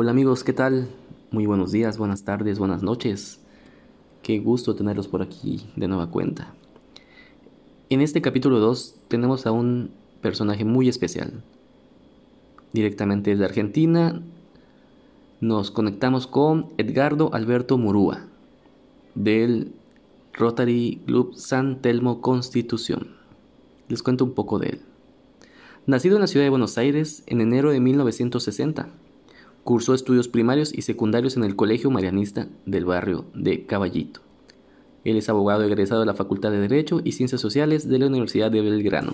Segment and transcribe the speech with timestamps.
[0.00, 0.86] Hola amigos, ¿qué tal?
[1.32, 3.40] Muy buenos días, buenas tardes, buenas noches.
[4.22, 6.54] Qué gusto tenerlos por aquí de nueva cuenta.
[7.90, 9.90] En este capítulo 2 tenemos a un
[10.22, 11.42] personaje muy especial.
[12.72, 14.22] Directamente desde Argentina
[15.40, 18.28] nos conectamos con Edgardo Alberto Murúa
[19.16, 19.72] del
[20.32, 23.16] Rotary Club San Telmo Constitución.
[23.88, 24.80] Les cuento un poco de él.
[25.86, 28.90] Nacido en la ciudad de Buenos Aires en enero de 1960,
[29.68, 34.20] Cursó estudios primarios y secundarios en el Colegio Marianista del barrio de Caballito.
[35.04, 38.50] Él es abogado egresado de la Facultad de Derecho y Ciencias Sociales de la Universidad
[38.50, 39.12] de Belgrano.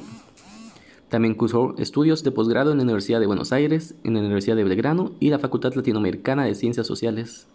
[1.08, 4.62] También cursó estudios de posgrado en la Universidad de Buenos Aires, en la Universidad de
[4.62, 7.48] Belgrano y la Facultad Latinoamericana de Ciencias Sociales,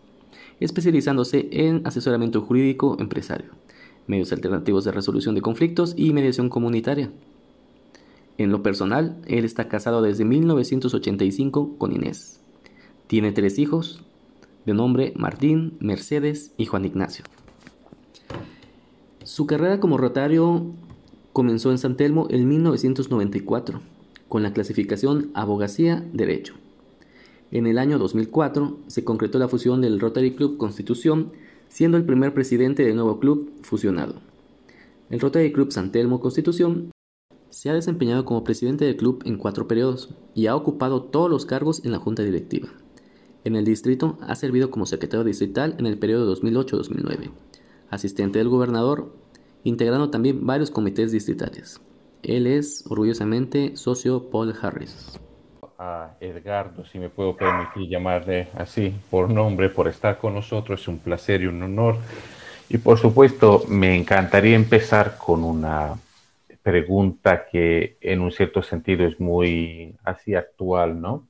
[0.60, 3.52] especializándose en asesoramiento jurídico empresario,
[4.08, 7.10] medios alternativos de resolución de conflictos y mediación comunitaria.
[8.38, 12.40] En lo personal, él está casado desde 1985 con Inés.
[13.10, 14.04] Tiene tres hijos,
[14.68, 17.26] de nombre Martín, Mercedes y Juan Ignacio.
[19.24, 20.68] Su carrera como rotario
[21.34, 23.82] comenzó en San Telmo en 1994,
[24.28, 26.54] con la clasificación Abogacía Derecho.
[27.50, 31.32] En el año 2004 se concretó la fusión del Rotary Club Constitución,
[31.68, 34.22] siendo el primer presidente del nuevo club fusionado.
[35.10, 36.92] El Rotary Club San Telmo Constitución
[37.50, 41.48] se ha desempeñado como presidente del club en cuatro periodos y ha ocupado todos los
[41.48, 42.70] cargos en la junta directiva.
[43.46, 47.32] En el distrito ha servido como secretario distrital en el periodo 2008-2009,
[47.90, 49.14] asistente del gobernador,
[49.64, 51.80] integrando también varios comités distritales.
[52.22, 55.18] Él es orgullosamente socio Paul Harris.
[55.78, 60.88] A Edgardo, si me puedo permitir llamarle así por nombre, por estar con nosotros, es
[60.90, 61.96] un placer y un honor.
[62.68, 65.98] Y por supuesto, me encantaría empezar con una
[66.62, 71.29] pregunta que en un cierto sentido es muy así actual, ¿no?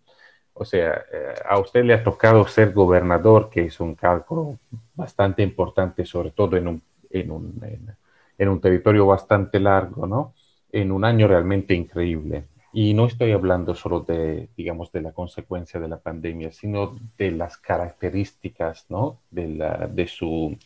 [0.59, 4.59] O sea, eh, a usted le ha tocado ser gobernador, que es un cargo
[4.93, 7.95] bastante importante, sobre todo en un, en un,
[8.37, 10.33] en, un territorio bastante largo, ¿no?
[10.69, 12.43] En un año realmente increíble.
[12.73, 17.31] Y no estoy hablando solo de, digamos, de la consecuencia de la pandemia, sino de
[17.31, 19.21] las características, ¿no?
[19.31, 19.47] De,
[19.93, 20.57] de, su,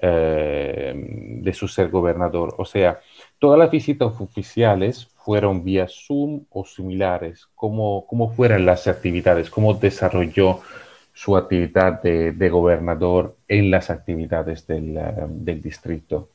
[0.00, 0.94] eh,
[1.42, 2.54] de su ser gobernador.
[2.56, 3.00] O sea,
[3.40, 7.48] todas las visitas oficiales fueron vía Zoom o similares?
[7.54, 9.48] ¿Cómo, cómo fueron las actividades?
[9.50, 10.60] ¿Cómo desarrolló
[11.12, 16.28] su actividad de, gobernador en las actividades del, eh, del, distrito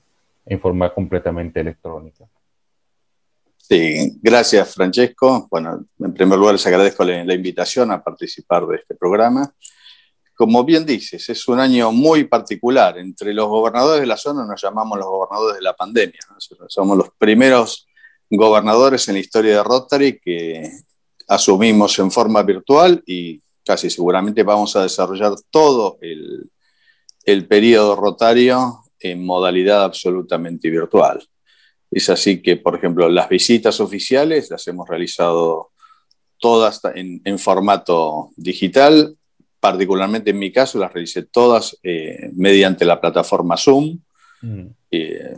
[0.45, 2.25] en forma completamente electrónica?
[3.57, 5.47] Sí, gracias Francesco.
[5.51, 9.53] Bueno, en primer lugar les agradezco la invitación a participar de este programa.
[10.39, 12.97] Como bien dices, es un año muy particular.
[12.97, 16.21] Entre los gobernadores de la zona nos llamamos los gobernadores de la pandemia.
[16.69, 17.88] Somos los primeros
[18.29, 20.69] gobernadores en la historia de Rotary que
[21.28, 26.50] asumimos en forma virtual y casi seguramente vamos a desarrollar todo el,
[27.23, 31.23] el periodo rotario en modalidad absolutamente virtual.
[31.91, 35.72] Es así que, por ejemplo, las visitas oficiales las hemos realizado
[36.38, 39.16] todas en, en formato digital,
[39.59, 44.00] particularmente en mi caso las realicé todas eh, mediante la plataforma Zoom,
[44.41, 44.66] mm.
[44.91, 45.35] eh,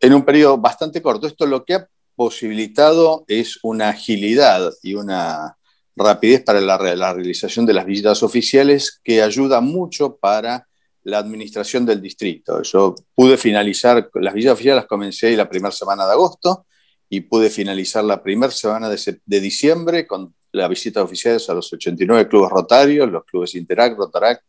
[0.00, 1.26] en un periodo bastante corto.
[1.26, 1.88] Esto lo que ha
[2.20, 5.56] posibilitado es una agilidad y una
[5.96, 10.68] rapidez para la, realización de las visitas oficiales que ayuda mucho para
[11.02, 12.60] la administración del distrito.
[12.60, 16.66] Yo pude finalizar, las visitas oficiales las comencé la primera semana de agosto
[17.08, 21.72] y pude finalizar la primera semana de, de diciembre con las visitas oficiales a los
[21.72, 24.42] 89 clubes rotarios, los clubes Interact, Rotaract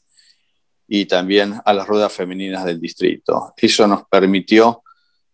[0.89, 3.53] y también a las ruedas femeninas del distrito.
[3.55, 4.83] Eso nos permitió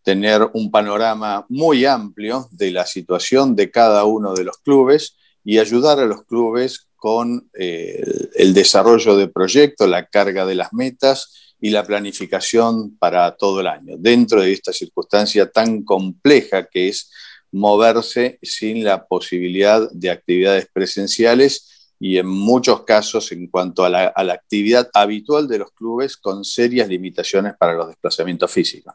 [0.08, 5.60] tener un panorama muy amplio de la situación de cada uno de los clubes y
[5.60, 8.02] ayudar a los clubes con eh,
[8.36, 13.68] el desarrollo de proyectos, la carga de las metas y la planificación para todo el
[13.68, 17.12] año, dentro de esta circunstancia tan compleja que es
[17.52, 24.14] moverse sin la posibilidad de actividades presenciales y en muchos casos en cuanto a la,
[24.16, 28.94] actividad habitual de los clubes con serias limitaciones para los desplazamientos físicos.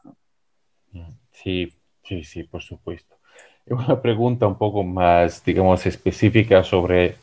[1.42, 1.72] Sí,
[2.04, 3.16] sí, sí, por supuesto.
[3.66, 7.16] Una pregunta un poco más, digamos, específica sobre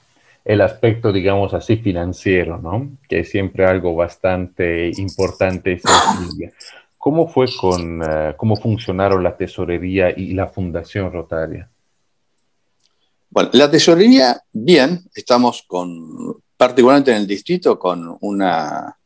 [0.45, 2.97] el aspecto, digamos así, financiero, ¿no?
[3.07, 5.81] Que es siempre algo bastante importante.
[6.97, 11.69] ¿Cómo fue con, eh, cómo funcionaron la tesorería y la fundación Rotaria?
[13.29, 18.98] Bueno, la tesorería, bien, estamos con, particularmente en el distrito, con una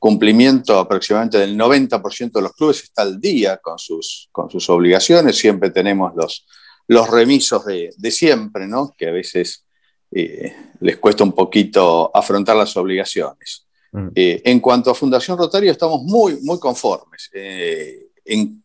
[0.00, 5.36] cumplimiento aproximadamente del 90% de los clubes está al día con sus, con sus obligaciones.
[5.36, 6.46] Siempre tenemos los,
[6.88, 8.94] los remisos de, siempre, ¿no?
[8.96, 9.66] que a veces
[10.10, 13.66] eh, les cuesta un poquito afrontar las obligaciones.
[13.92, 14.08] Mm.
[14.14, 17.28] Eh, en cuanto a Fundación Rotario, estamos muy, muy conformes.
[17.32, 18.64] en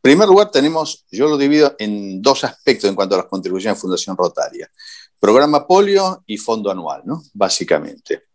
[0.00, 3.82] primer lugar, tenemos, yo lo divido en dos aspectos en cuanto a las contribuciones de
[3.82, 4.70] Fundación Rotaria.
[5.18, 7.22] Programa polio y fondo anual, ¿no?
[7.34, 8.29] Básicamente.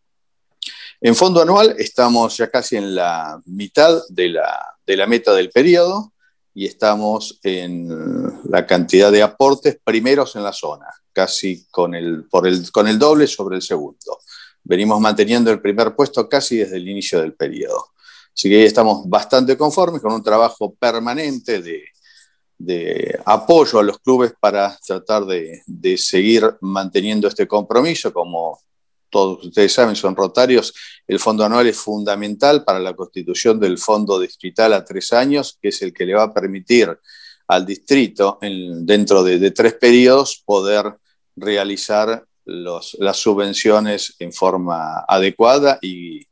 [1.05, 5.51] En fondo anual estamos ya casi en la mitad de la, de la meta del
[5.51, 6.13] periodo
[6.51, 7.87] y estamos en
[8.49, 12.97] la cantidad de aportes primeros en la zona, casi con el, por el, con el
[12.97, 14.17] doble sobre el segundo.
[14.63, 17.89] Venimos manteniendo el primer puesto casi desde el inicio del periodo.
[18.33, 21.83] Así que estamos bastante conformes con un trabajo permanente de,
[22.57, 28.59] de apoyo a los clubes para tratar de, de, seguir manteniendo este compromiso como
[29.09, 30.73] todos ustedes saben, son rotarios,
[31.07, 35.69] el fondo anual es fundamental para la constitución del fondo distrital a tres años, que
[35.69, 36.97] es el que le va a permitir
[37.47, 40.95] al distrito, dentro de, tres periodos, poder
[41.35, 46.25] realizar las subvenciones en forma adecuada y,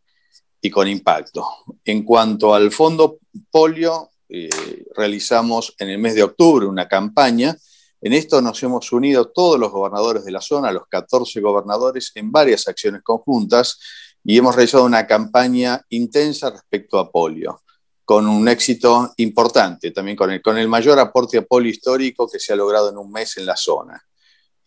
[0.72, 1.46] con impacto.
[1.84, 3.20] En cuanto al fondo
[3.52, 4.50] polio, eh,
[4.96, 7.56] realizamos en el mes de octubre una campaña
[8.05, 12.33] en esto nos hemos unido todos los gobernadores de la zona, los 14 gobernadores, en
[12.33, 13.79] varias acciones conjuntas
[14.25, 17.61] y hemos realizado una campaña intensa respecto a polio,
[18.03, 22.57] con un éxito importante, también con el, mayor aporte a polio histórico que se ha
[22.57, 24.03] logrado en un mes en la zona.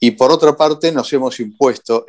[0.01, 2.07] Y por otra parte, nos hemos impuesto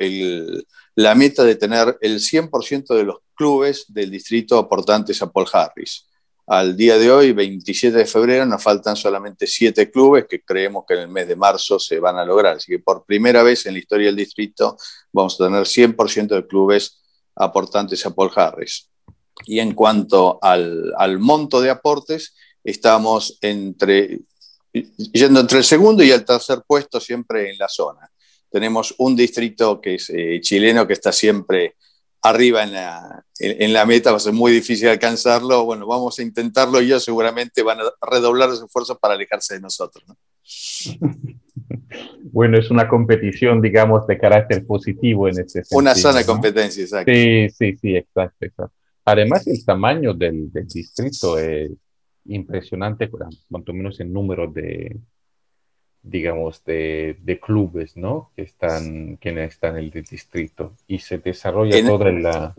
[0.94, 6.07] la meta de tener el 100% de los clubes del distrito aportantes a Paul Harris.
[6.50, 10.94] Al día de hoy, 27 de febrero, nos faltan solamente siete clubes que creemos que
[10.94, 12.56] en el mes de marzo se van a lograr.
[12.56, 14.78] Así que por primera vez en la historia del distrito
[15.12, 17.02] vamos a tener 100% de clubes
[17.36, 18.88] aportantes a Paul Harris.
[19.44, 22.34] Y en cuanto al, monto de aportes,
[22.64, 24.20] estamos entre,
[24.72, 28.10] yendo entre el segundo y el tercer puesto siempre en la zona.
[28.50, 31.76] Tenemos un distrito que es eh, chileno que está siempre
[32.22, 35.64] arriba en la, en, la, meta, va a ser muy difícil alcanzarlo.
[35.64, 39.60] Bueno, vamos a intentarlo y ellos seguramente van a redoblar sus esfuerzos para alejarse de
[39.60, 40.04] nosotros.
[42.30, 45.78] Bueno, es una competición, digamos, de carácter positivo en este sentido.
[45.78, 47.10] Una zona de competencia, exacto.
[47.12, 48.74] Sí, sí, sí, exacto, exacto.
[49.04, 51.70] Además, el tamaño del, del distrito es
[52.26, 54.96] impresionante, cuanto menos en número de,
[56.02, 58.30] digamos, de, de, clubes, ¿no?
[58.34, 62.54] Que están, que están en el distrito y se desarrolla toda la...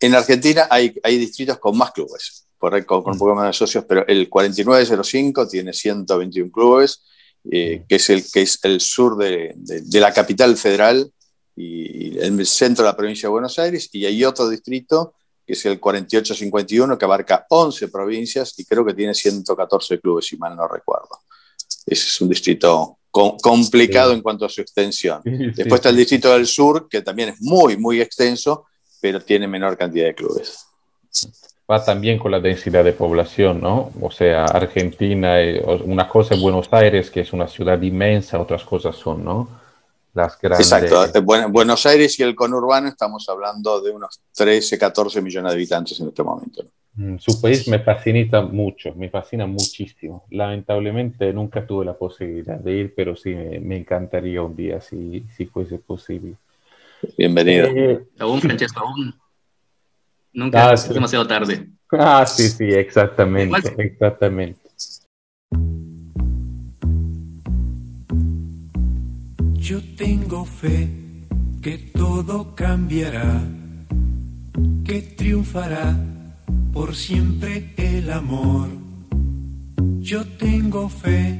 [0.00, 3.84] En Argentina hay, hay distritos con más clubes, por con, un poco más de socios,
[3.88, 7.04] pero el 4905 tiene 121 clubes,
[7.50, 11.12] eh, que, es el, que es el sur de, de, la capital federal
[11.54, 15.14] y el centro de la provincia de Buenos Aires, y hay otro distrito
[15.46, 20.36] que es el 4851, que abarca 11 provincias y creo que tiene 114 clubes, si
[20.36, 21.20] mal no recuerdo.
[21.92, 25.20] Es un distrito complicado en cuanto a su extensión.
[25.24, 28.66] Después está el distrito del sur, que también es muy, muy extenso,
[29.00, 30.66] pero tiene menor cantidad de clubes.
[31.70, 33.92] Va también con la densidad de población, ¿no?
[34.00, 38.64] O sea, Argentina, eh, una cosa es Buenos Aires, que es una ciudad inmensa, otras
[38.64, 39.60] cosas son, ¿no?
[40.14, 40.70] Las grandes...
[40.72, 41.22] Exacto.
[41.22, 46.08] Buenos Aires y el conurbano estamos hablando de unos 13, 14 millones de habitantes en
[46.08, 46.62] este momento.
[46.62, 46.81] Mm,
[47.18, 50.24] su país me fascina mucho, me fascina muchísimo.
[50.30, 55.46] Lamentablemente nunca tuve la posibilidad de ir, pero sí me, encantaría un día si, si
[55.46, 56.34] fuese posible.
[57.16, 57.66] Bienvenido.
[57.68, 59.14] Eh, aún, Francesco, aún.
[60.34, 61.66] Nunca ah, es demasiado tarde.
[61.90, 64.60] Ah, sí, sí, exactamente, exactamente.
[69.54, 70.88] Yo tengo fe
[71.62, 73.42] que todo cambiará,
[74.84, 75.96] que triunfará
[76.72, 78.68] por siempre el amor.
[80.00, 81.38] Yo tengo fe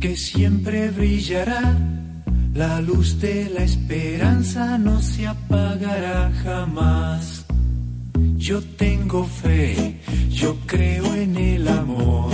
[0.00, 1.76] que siempre brillará,
[2.54, 7.44] la luz de la esperanza no se apagará jamás.
[8.36, 12.32] Yo tengo fe, yo creo en el amor.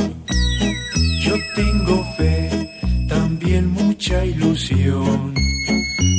[1.25, 2.71] Yo tengo fe,
[3.09, 5.35] también mucha ilusión,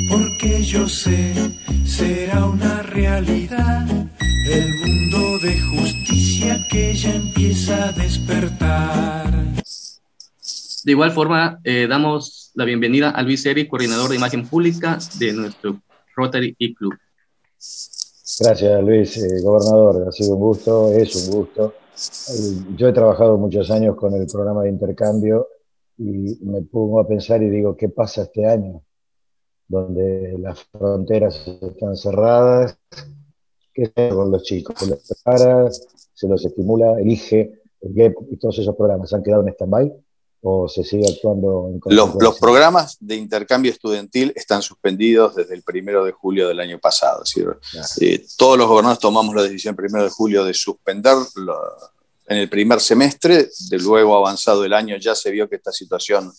[0.09, 1.33] porque yo sé,
[1.85, 3.87] será una realidad
[4.49, 4.96] el mundo
[5.39, 9.31] de justicia que ya empieza a despertar.
[10.83, 15.33] De igual forma, eh, damos la bienvenida a Luis Eri, coordinador de imagen pública de
[15.33, 15.79] nuestro
[16.15, 16.93] Rotary e Club.
[18.39, 19.17] Gracias, Luis.
[19.17, 21.73] Eh, gobernador, ha sido un gusto, es un gusto.
[22.29, 25.49] Eh, yo he trabajado muchos años con el programa de intercambio
[25.97, 28.81] y me pongo a pensar y digo, ¿qué pasa este año?
[29.67, 32.79] Donde las fronteras están cerradas,
[33.77, 35.69] que con los chicos, se los prepara,
[36.13, 39.93] se los estimula, elige, y todos esos programas han quedado en stand-by.
[40.41, 45.63] o se sigue actuando en los, los, programas de intercambio estudiantil están suspendidos desde el
[45.63, 47.23] primero de julio del año pasado.
[48.01, 51.55] Eh, todos los gobernadores tomamos la decisión el primero de julio de suspenderlo
[52.27, 56.31] en el primer semestre, de luego avanzado el año ya se vio que esta situación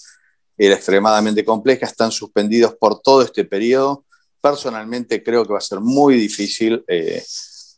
[0.57, 4.05] era extremadamente compleja, están suspendidos por todo este periodo.
[4.41, 7.23] Personalmente creo que va a ser muy difícil eh,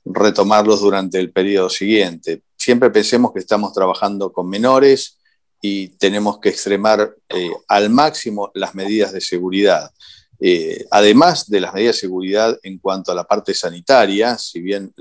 [0.05, 2.43] retomarlos durante el periodo siguiente.
[2.57, 5.19] Siempre pensemos que estamos trabajando con menores,
[5.61, 9.91] y tenemos que extremar eh, al máximo las medidas de seguridad.
[10.39, 14.93] Eh, además de las medidas de seguridad en cuanto a la parte sanitaria, si bien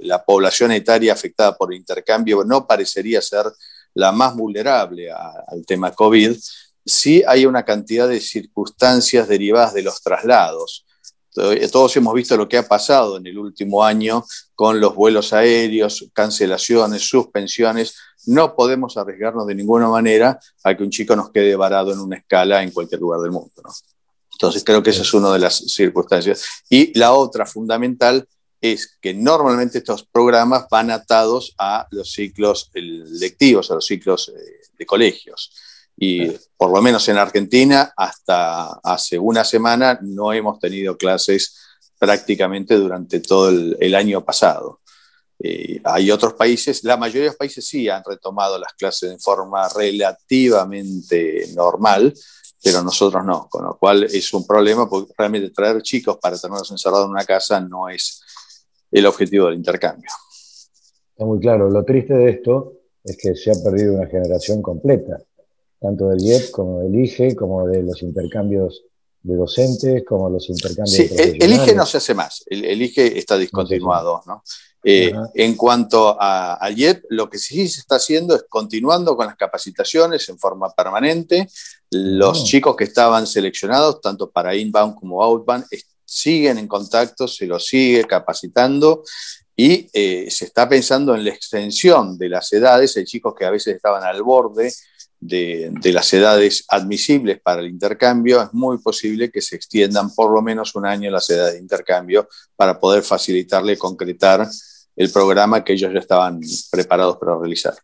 [0.00, 3.46] la población etaria afectada por el intercambio no parecería ser
[3.94, 6.36] la más vulnerable al tema COVID,
[6.84, 10.84] sí hay una cantidad de circunstancias derivadas de los traslados.
[11.34, 14.24] Todos hemos visto lo que ha pasado en el último año
[14.54, 17.96] con los vuelos aéreos, cancelaciones, suspensiones.
[18.26, 22.18] No podemos arriesgarnos de ninguna manera a que un chico nos quede varado en una
[22.18, 23.50] escala en cualquier lugar del mundo.
[24.32, 26.46] Entonces creo que esa es una de las circunstancias.
[26.70, 28.26] Y la otra fundamental
[28.60, 34.68] es que normalmente estos programas van atados a los ciclos lectivos, a los ciclos eh,
[34.78, 35.52] de colegios.
[35.96, 41.56] Y por lo menos en Argentina, hasta hace una semana no hemos tenido clases
[41.98, 44.80] prácticamente durante todo el, año pasado.
[45.38, 49.18] Eh, hay otros países, la mayoría de los países sí han retomado las clases de
[49.18, 52.12] forma relativamente normal,
[52.62, 56.70] pero nosotros no, con lo cual es un problema porque realmente traer chicos para tenerlos
[56.70, 58.22] encerrados en una casa no es
[58.90, 60.10] el objetivo del intercambio.
[61.10, 62.72] Está muy claro, lo triste de esto
[63.04, 65.22] es que se ha perdido una generación completa
[65.84, 68.84] tanto del IEP como del IGE, como de los intercambios
[69.22, 73.36] de docentes, como los intercambios sí, el, IGE no se hace más, el, IGE está
[73.36, 74.22] discontinuado.
[74.26, 74.42] ¿no?
[74.82, 79.36] Eh, en cuanto al IEP, lo que sí se está haciendo es continuando con las
[79.36, 81.48] capacitaciones en forma permanente.
[81.90, 82.44] Los ah.
[82.44, 85.66] chicos que estaban seleccionados, tanto para inbound como outbound,
[86.02, 89.02] siguen en contacto, se los sigue capacitando
[89.54, 92.96] y eh, se está pensando en la extensión de las edades.
[92.96, 94.72] Hay chicos que a veces estaban al borde
[95.26, 100.42] de, las edades admisibles para el intercambio, es muy posible que se extiendan por lo
[100.42, 104.46] menos un año las edades de intercambio para poder facilitarle concretar
[104.96, 106.40] el programa que ellos ya estaban
[106.70, 107.74] preparados para realizar.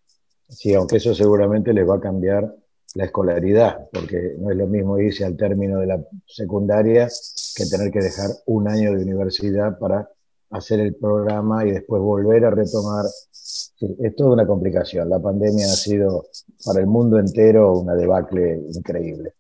[0.48, 2.54] Sí, aunque eso seguramente les va a cambiar
[2.94, 7.08] la escolaridad, porque no es lo mismo irse al término de la secundaria
[7.54, 10.10] que tener que dejar un año de universidad para
[10.50, 13.06] hacer el programa y después volver a retomar.
[13.80, 15.08] Es toda una complicación.
[15.08, 16.26] La pandemia ha sido
[16.64, 19.34] para el mundo entero una debacle increíble.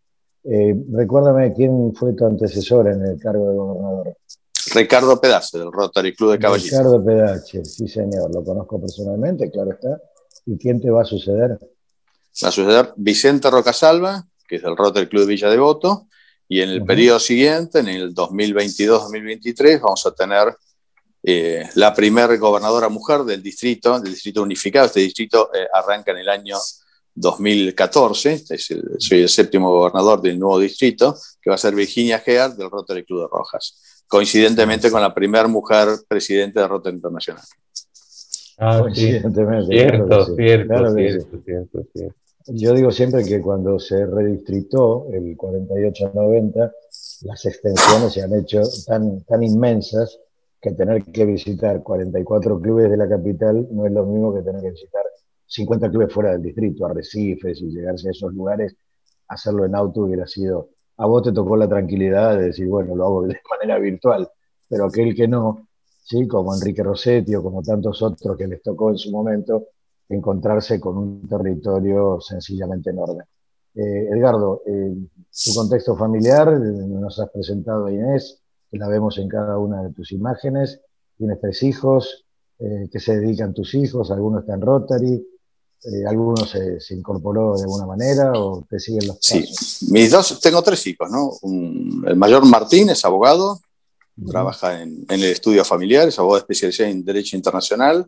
[0.44, 4.16] Eh, recuérdame quién fue tu antecesor en el cargo de gobernador.
[4.74, 6.70] Ricardo Pedace, del Rotary Club de Caballeros.
[6.70, 10.00] Ricardo Pedache, sí señor, lo conozco personalmente, claro está.
[10.46, 11.58] ¿Y quién te va a suceder?
[12.42, 16.06] Va a suceder Vicente Rocasalva, que es del Rotary Club de Villa Devoto,
[16.48, 20.56] y en el periodo siguiente, en el 2022-2023, vamos a tener
[21.22, 24.86] eh, la primera gobernadora mujer del distrito, del distrito unificado.
[24.86, 26.56] Este distrito eh, arranca en el año
[27.14, 28.44] 2014,
[28.98, 33.04] soy el séptimo gobernador del nuevo distrito, que va a ser Virginia Gear del Rotary
[33.04, 37.44] Club de Rojas, coincidentemente con la primera mujer presidente de Rotary Internacional.
[38.58, 39.66] Ah, coincidentemente.
[39.66, 42.14] Cierto, cierto, cierto, cierto,
[42.46, 46.72] Yo digo siempre que cuando se redistritó el 48-90,
[47.22, 50.18] las extensiones se han hecho tan, tan inmensas
[50.60, 54.60] que tener que visitar 44 clubes de la capital no es lo mismo que tener
[54.60, 55.02] que visitar
[55.46, 58.76] 50 clubes fuera del distrito, arrecifes y llegarse a esos lugares,
[59.28, 63.04] hacerlo en auto hubiera sido, a vos te tocó la tranquilidad de decir, bueno, lo
[63.04, 64.28] hago de manera virtual,
[64.68, 65.66] pero aquel que no,
[66.04, 66.28] ¿sí?
[66.28, 69.66] como Enrique Rossetti o como tantos otros que les tocó en su momento,
[70.08, 73.24] encontrarse con un territorio sencillamente enorme.
[73.74, 74.94] Eh, Edgardo, eh,
[75.44, 78.39] tu contexto familiar, nos has presentado a Inés,
[78.70, 80.80] que la vemos en cada una de tus imágenes.
[81.16, 82.24] Tienes tres hijos,
[82.58, 85.26] eh, que se dedican tus hijos, algunos están en Rotary,
[85.82, 89.48] eh, algunos se, incorporó de alguna manera o te siguen los pasos.
[89.48, 91.32] Sí, mis dos, tengo tres hijos, ¿no?
[92.06, 93.60] el mayor Martín es abogado,
[94.28, 98.06] trabaja en, el estudio familiar, es abogado especializado en Derecho Internacional.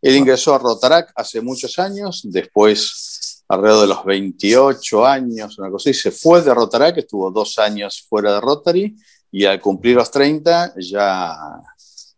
[0.00, 5.90] Él ingresó a Rotarac hace muchos años, después, alrededor de los 28 años, una cosa
[5.90, 8.96] así, se fue de Rotarac, estuvo dos años fuera de Rotary
[9.32, 11.36] y al cumplir los 30, ya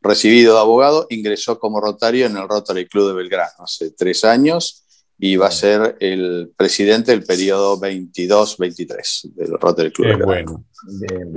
[0.00, 4.84] recibido de abogado, ingresó como rotario en el Rotary Club de Belgrano hace tres años
[5.18, 10.64] y va a ser el presidente del periodo 22-23 del Rotary Club de Belgrano.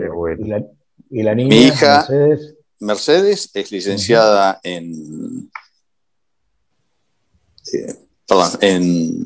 [0.08, 0.48] Bueno.
[1.12, 2.08] ¿Y, la, niña, Mi hija
[2.80, 5.52] Mercedes, es licenciada en,
[7.74, 7.96] eh,
[8.28, 9.26] perdón, en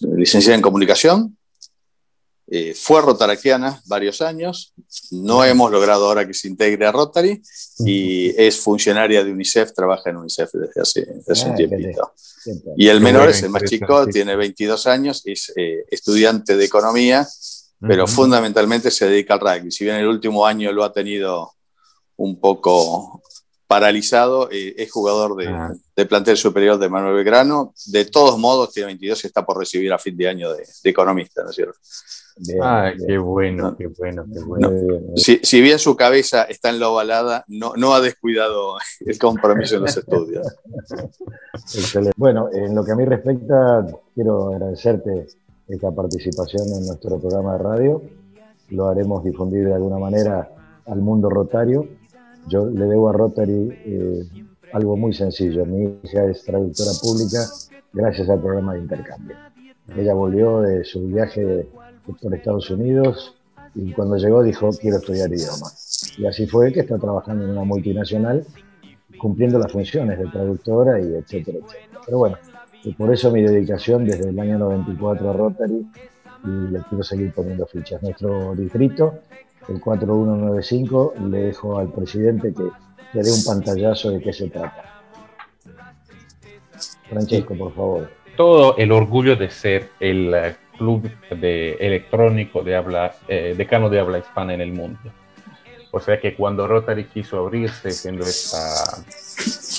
[0.00, 1.38] licenciada en comunicación,
[2.54, 4.74] eh, fue rotaraquiana varios años,
[5.10, 7.40] no hemos logrado ahora que se integre a Rotary
[7.78, 12.12] y es funcionaria de UNICEF, trabaja en UNICEF desde hace, un ah, tiempito.
[12.76, 17.26] Y el menor es el más chico, tiene 22 años, es eh, estudiante de economía,
[17.80, 19.70] pero fundamentalmente se dedica al rugby.
[19.70, 21.54] Si bien el último año lo ha tenido
[22.16, 23.22] un poco
[23.66, 25.72] paralizado, eh, es jugador ah.
[25.96, 27.72] de, plantel superior de Manuel Belgrano.
[27.86, 31.42] De todos modos, tiene 22 y está por recibir a fin de año de, economista,
[31.42, 31.78] ¿no es cierto?
[32.62, 34.70] Ah, qué bueno, qué bueno, qué bueno.
[35.16, 39.82] Si, bien su cabeza está en la ovalada, no, no ha descuidado el compromiso en
[39.82, 40.46] los estudios.
[42.16, 45.26] Bueno, en lo que a mí respecta, quiero agradecerte
[45.68, 48.02] esta participación en nuestro programa de radio.
[48.70, 50.48] Lo haremos difundir de alguna manera
[50.86, 51.88] al mundo rotario
[52.48, 54.22] yo le debo a Rotary eh,
[54.72, 55.64] algo muy sencillo.
[55.64, 57.38] Mi hija es traductora pública
[57.92, 59.36] gracias al programa de intercambio.
[59.96, 61.68] Ella volvió de su viaje
[62.06, 63.34] por Estados Unidos
[63.74, 65.68] y cuando llegó dijo quiero estudiar idioma.
[66.18, 68.44] Y así fue que está trabajando en una multinacional
[69.18, 72.00] cumpliendo las funciones de traductora y etcétera, etcétera.
[72.04, 72.38] Pero bueno,
[72.96, 75.86] por eso mi dedicación desde el año 94 a Rotary
[76.44, 78.02] y le quiero seguir poniendo fichas.
[78.02, 79.20] Nuestro distrito
[79.68, 82.64] el 4195, le dejo al presidente que
[83.12, 85.02] le dé un pantallazo de qué se trata.
[87.08, 88.10] Francesco, por favor.
[88.36, 90.34] Todo el orgullo de ser el
[90.76, 94.98] club de electrónico de habla, eh, decano de habla hispana en el mundo.
[95.94, 99.04] O sea que cuando Rotary quiso abrirse, siendo esta,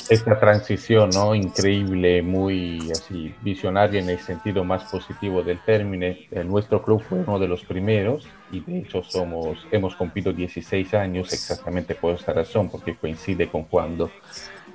[0.09, 1.33] esta transición ¿no?
[1.33, 7.17] increíble, muy así, visionaria en el sentido más positivo del término, eh, nuestro club fue
[7.17, 12.31] uno de los primeros y de hecho somos, hemos cumplido 16 años exactamente por esta
[12.31, 14.11] razón, porque coincide con cuando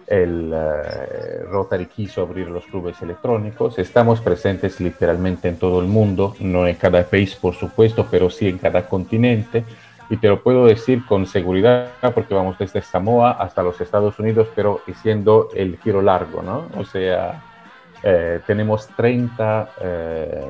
[0.08, 3.78] el eh, Rotary quiso abrir los clubes electrónicos.
[3.78, 8.48] Estamos presentes literalmente en todo el mundo, no en cada país por supuesto, pero sí
[8.48, 9.64] en cada continente
[10.10, 14.48] y te lo puedo decir con seguridad porque vamos desde Samoa hasta los Estados Unidos,
[14.54, 16.66] pero siendo el giro largo, ¿no?
[16.76, 17.42] O sea,
[18.02, 19.70] eh, tenemos 30,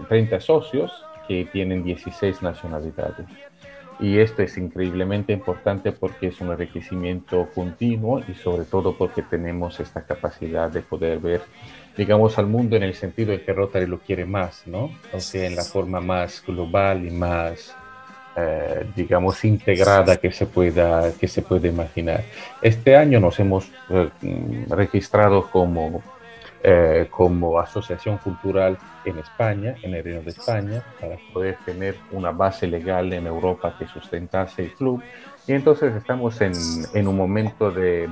[0.08, 3.26] 30 eh, socios que tienen 16 nacionalidades.
[4.00, 9.80] Y esto es increíblemente importante porque es un enriquecimiento continuo y sobre todo porque tenemos
[9.80, 11.42] esta capacidad de poder ver,
[11.96, 14.90] digamos, al mundo en el sentido de que Rotary lo quiere más, ¿no?
[15.12, 17.74] O sea, en la forma más global y más
[18.40, 22.22] eh, digamos, integrada que se, pueda, que se puede imaginar.
[22.62, 24.10] Este año nos hemos eh,
[24.68, 26.04] registrado como,
[26.70, 28.76] eh, como asociación cultural
[29.06, 33.74] en España, en el Reino de España, para poder tener una base legal en Europa
[33.78, 35.02] que sustentase el club.
[35.46, 36.52] Y entonces estamos en,
[36.92, 38.06] en un momento de,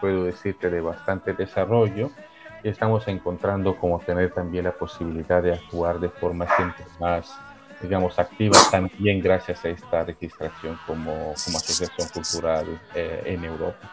[0.00, 2.12] puedo decirte, de bastante desarrollo
[2.62, 7.36] y estamos encontrando como tener también la posibilidad de actuar de forma siempre más
[7.82, 13.90] digamos, activa también gracias a esta registración como, como asociación cultural eh, en Europa.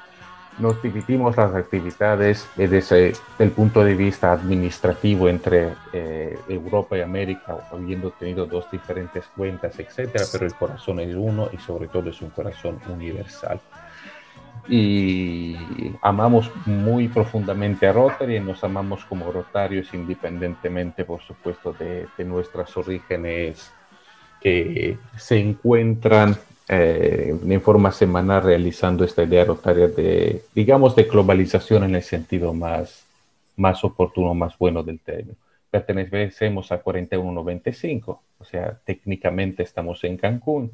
[0.59, 7.57] Nos dividimos las actividades desde el punto de vista administrativo entre eh, Europa y América,
[7.71, 12.21] habiendo tenido dos diferentes cuentas, etcétera, pero el corazón es uno y sobre todo es
[12.21, 13.59] un corazón universal.
[14.67, 15.57] Y
[16.01, 22.77] amamos muy profundamente a Rotary y nos amamos como rotarios independientemente, por supuesto, de, nuestros
[22.77, 23.71] orígenes
[24.39, 26.37] que se encuentran
[26.67, 32.53] eh, en forma semanal realizando esta idea rotaria de, digamos, de globalización en el sentido
[32.53, 33.03] más,
[33.57, 35.35] más oportuno, más bueno del término.
[35.69, 40.71] Pertenecemos a 4195, o sea, técnicamente estamos en Cancún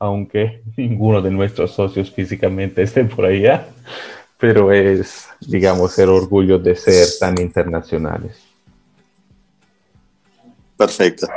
[0.00, 3.68] aunque ninguno de nuestros socios físicamente esté por allá,
[4.38, 8.40] pero es, digamos, el orgullo de ser tan internacionales.
[10.76, 11.28] Perfecto.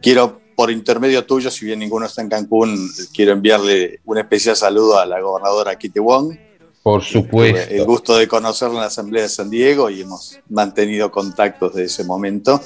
[0.00, 4.98] Quiero, por intermedio tuyo, si bien ninguno está en Cancún, quiero enviarle un especial saludo
[4.98, 6.36] a la gobernadora Kitty Wong.
[6.82, 7.74] Por supuesto.
[7.74, 11.84] El gusto de conocerla en la Asamblea de San Diego y hemos mantenido contactos de
[11.84, 12.60] ese momento.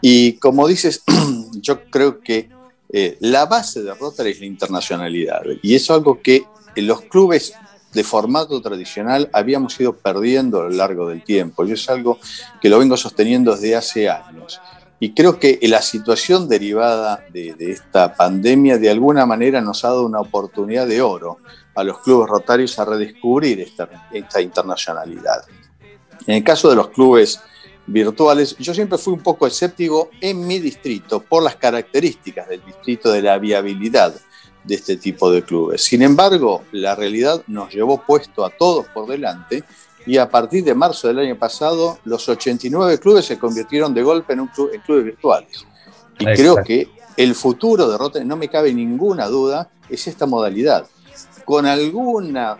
[0.00, 1.02] Y como dices,
[1.60, 2.50] yo creo que
[2.92, 6.44] eh, la base de Rotary es la internacionalidad y es algo que
[6.76, 7.54] los clubes
[7.92, 11.64] de formato tradicional habíamos ido perdiendo a lo largo del tiempo.
[11.64, 12.18] Y es algo
[12.60, 14.60] que lo vengo sosteniendo desde hace años.
[15.02, 20.06] Y creo que la situación derivada de, esta pandemia de alguna manera nos ha dado
[20.06, 21.38] una oportunidad de oro
[21.74, 25.44] a los clubes rotarios a redescubrir esta, esta internacionalidad.
[26.24, 27.40] En el caso de los clubes
[27.84, 28.56] virtuales.
[28.60, 33.22] Yo siempre fui un poco escéptico en mi distrito por las características del distrito de
[33.22, 34.14] la viabilidad
[34.62, 35.82] de este tipo de clubes.
[35.82, 39.64] Sin embargo, la realidad nos llevó puesto a todos por delante
[40.06, 44.32] y a partir de marzo del año pasado, los 89 clubes se convirtieron de golpe
[44.32, 45.66] en, un club, en clubes virtuales.
[46.18, 50.86] Y creo que el futuro de Rotary, no me cabe ninguna duda, es esta modalidad.
[51.44, 52.58] Con alguna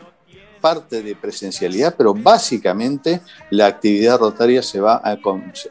[0.61, 5.19] parte de presencialidad, pero básicamente la actividad rotaria se va a,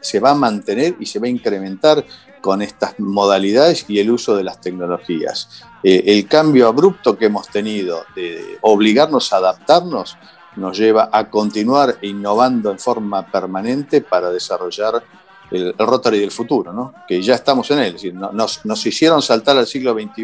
[0.00, 2.04] se va a mantener y se va a incrementar
[2.40, 5.64] con estas modalidades y el uso de las tecnologías.
[5.82, 10.16] Eh, el cambio abrupto que hemos tenido de obligarnos a adaptarnos
[10.56, 15.02] nos lleva a continuar innovando en forma permanente para desarrollar
[15.50, 16.94] el, Rotary del futuro, ¿no?
[17.06, 17.96] que ya estamos en él.
[18.32, 20.22] nos, nos, hicieron saltar al siglo XXI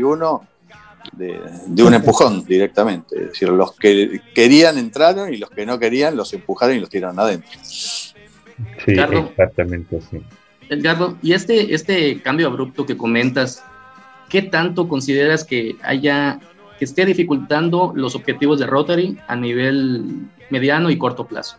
[1.13, 3.17] de, un empujón directamente.
[3.17, 6.89] Es decir, los que querían entraron y los que no querían los empujaron y los
[6.89, 7.59] tiraron adentro.
[7.63, 10.23] Sí, exactamente así.
[10.69, 13.65] Edgardo, y este, este cambio abrupto que comentas,
[14.29, 16.41] ¿qué tanto consideras que haya,
[16.79, 21.57] que esté dificultando los objetivos de Rotary a nivel mediano y corto plazo?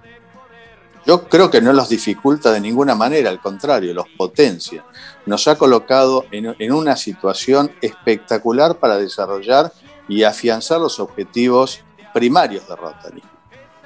[1.05, 4.83] Yo creo que no los dificulta de ninguna manera, al contrario, los potencia.
[5.25, 9.71] Nos ha colocado en, una situación espectacular para desarrollar
[10.07, 11.81] y afianzar los objetivos
[12.13, 13.23] primarios de Rotary.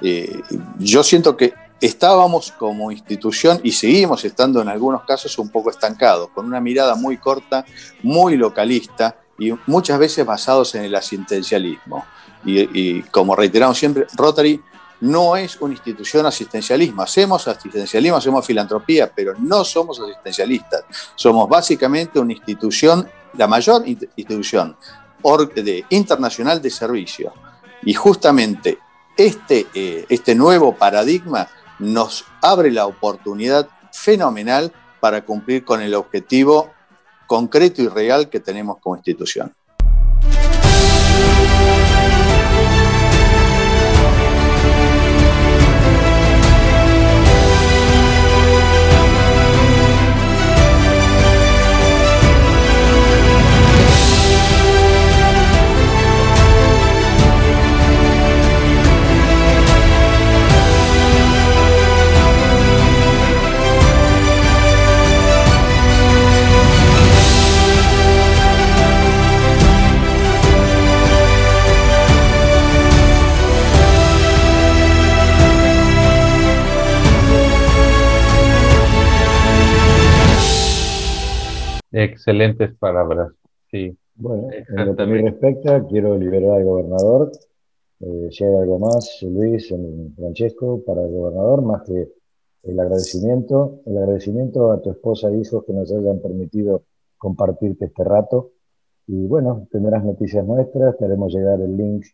[0.02, 0.40] Eh,
[0.78, 6.28] yo siento que estábamos como institución y seguimos estando en algunos casos un poco estancados,
[6.30, 7.64] con una mirada muy corta,
[8.02, 12.04] muy localista y muchas veces basados en el asistencialismo.
[12.44, 14.60] Y, como reiteramos siempre, Rotary
[15.00, 17.02] no es una institución asistencialismo.
[17.02, 20.84] Hacemos asistencialismo, hacemos filantropía, pero no somos asistencialistas.
[21.14, 24.76] Somos básicamente una institución, la mayor institución
[25.54, 27.32] de, internacional de servicio.
[27.82, 28.78] Y justamente
[29.16, 36.73] este, eh, este nuevo paradigma nos abre la oportunidad fenomenal para cumplir con el objetivo
[37.26, 39.54] concreto y real que tenemos como institución.
[81.96, 83.32] Excelentes palabras,
[83.70, 83.96] sí.
[84.16, 87.30] Bueno, en lo que me respecta, quiero liberar al gobernador.
[88.00, 89.72] Eh, si hay algo más, Luis,
[90.16, 92.08] Francesco, para el gobernador, más que
[92.64, 96.82] el agradecimiento, el agradecimiento a tu esposa e hijos que nos hayan permitido
[97.16, 98.50] compartirte este rato.
[99.06, 102.06] Y bueno, tendrás noticias nuestras, te haremos llegar el link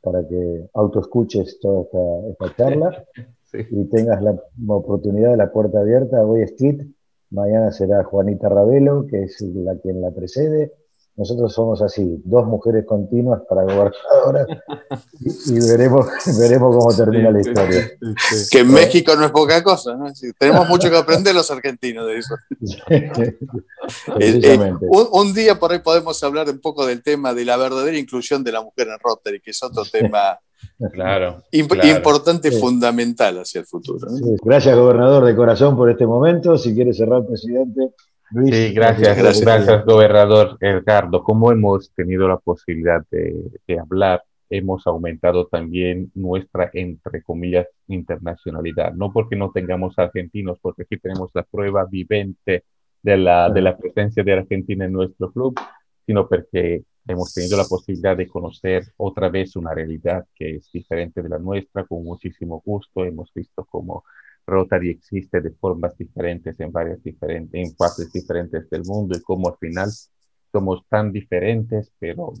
[0.00, 1.84] para que autoescuches toda
[2.30, 3.04] esta, charla
[3.52, 4.34] y tengas la
[4.68, 6.24] oportunidad de la puerta abierta.
[6.24, 6.95] Hoy es Kit,
[7.36, 10.72] Mañana será Juanita Ravelo, que es la quien la precede.
[11.16, 14.46] Nosotros somos así, dos mujeres continuas para gobernadoras
[15.20, 16.06] y, veremos,
[16.38, 17.90] veremos cómo termina la historia.
[18.50, 20.06] Que en México no es poca cosa, ¿no?
[20.38, 22.34] tenemos mucho que aprender los argentinos de eso.
[24.18, 24.72] Eh, eh,
[25.12, 28.50] un, día por ahí podemos hablar un poco del tema de la verdadera inclusión de
[28.50, 30.40] la mujer en Rotary, que es otro tema
[30.92, 34.06] Claro, Importante, fundamental hacia el futuro.
[34.42, 36.58] Gracias, gobernador, de corazón por este momento.
[36.58, 37.92] Si quiere cerrar, presidente.
[38.44, 41.22] sí, gracias, gracias, gobernador Edgardo.
[41.22, 43.34] Como hemos tenido la posibilidad de,
[43.66, 48.92] de, hablar, hemos aumentado también nuestra, entre comillas, internacionalidad.
[48.92, 52.64] No porque no tengamos argentinos, porque aquí tenemos la prueba vivente
[53.02, 55.58] de la, de la presencia de Argentina en nuestro club,
[56.04, 61.22] sino porque hemos tenido la posibilidad de conocer otra vez una realidad que es diferente
[61.22, 63.04] de la nuestra, con muchísimo gusto.
[63.04, 64.04] Hemos visto cómo
[64.46, 69.48] Rotary existe de formas diferentes en varias diferentes, en partes diferentes del mundo y cómo
[69.48, 69.90] al final
[70.52, 72.32] somos tan diferentes, pero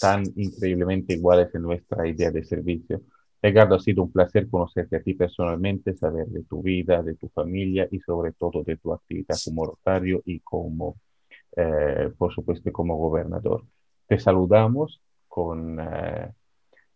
[0.00, 3.02] tan increíblemente iguales en nuestra idea de servicio.
[3.40, 7.28] Edgardo, ha sido un placer conocerte a ti personalmente, saber de tu vida, de tu
[7.28, 10.96] familia y sobre todo de tu actividad como rotario y como,
[11.56, 13.64] eh, por supuesto, como gobernador
[14.12, 16.30] te saludamos con, eh,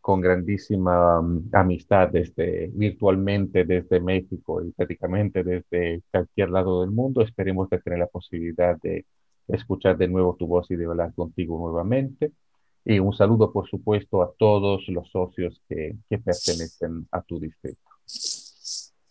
[0.02, 7.22] con grandísima mm, amistad desde virtualmente desde México y prácticamente desde cualquier lado del mundo.
[7.22, 9.06] Esperemos de tener la posibilidad de
[9.48, 12.32] escuchar de nuevo tu voz y de hablar contigo nuevamente.
[12.84, 17.80] Y un saludo, por supuesto, a todos los socios que, que pertenecen a tu distrito.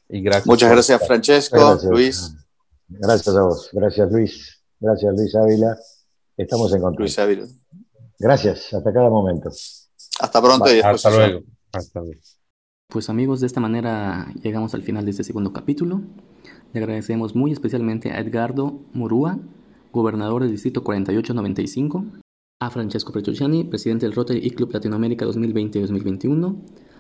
[0.10, 2.36] Y gracias Muchas gracias, Francesco, Luis.
[2.88, 3.70] Gracias a vos.
[3.74, 4.64] Gracias, Luis.
[4.80, 5.76] Gracias, Luis Ávila.
[6.38, 7.02] Estamos en contacto.
[7.02, 7.48] Luis Ávila.
[8.20, 9.50] Gracias, hasta cada momento.
[10.20, 11.42] Hasta pronto y Hasta luego.
[11.72, 12.22] Hasta luego.
[12.88, 16.02] Pues amigos, de esta manera llegamos al final de este segundo capítulo.
[16.74, 19.40] Le agradecemos muy especialmente a Edgardo Murúa,
[19.92, 22.06] gobernador del Distrito 4895,
[22.62, 26.56] a Francesco Petrucciani, presidente del Rotary y Club Latinoamérica 2020-2021,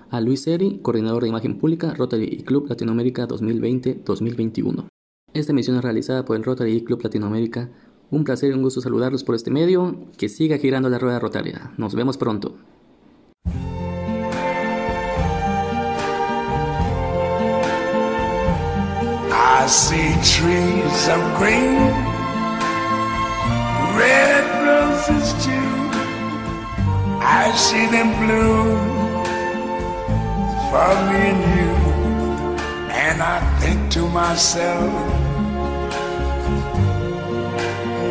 [0.10, 4.88] a Luis Eri, coordinador de imagen pública Rotary y Club Latinoamérica 2020-2021.
[5.34, 7.69] Esta emisión es realizada por el Rotary y Club Latinoamérica.
[8.11, 9.95] Un placer y un gusto saludarlos por este medio.
[10.17, 11.71] Que siga girando la rueda rotaria.
[11.77, 12.55] Nos vemos pronto.
[19.31, 21.75] I see trees of green,
[23.97, 25.69] red roses too.
[27.19, 28.77] I see them bloom
[30.69, 31.71] for me and you.
[32.93, 34.93] And I think to myself,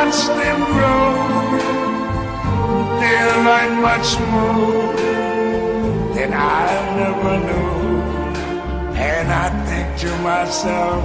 [0.00, 1.12] Watch them grow.
[3.00, 4.96] They learn much more
[6.14, 6.66] than I
[7.00, 8.00] never knew.
[8.96, 11.02] And I think to myself,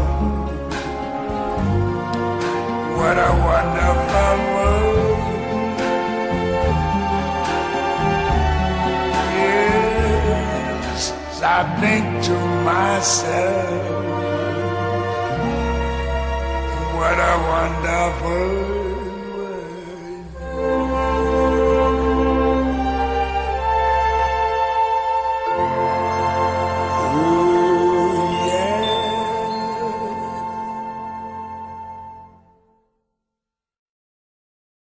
[2.98, 5.20] what a wonderful world.
[9.44, 11.02] Yes,
[11.44, 13.84] I think to myself,
[16.96, 18.75] what a wonderful